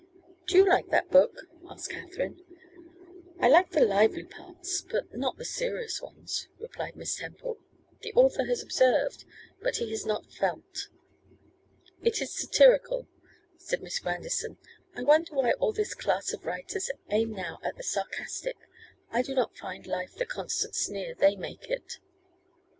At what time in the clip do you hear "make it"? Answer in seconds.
21.35-21.99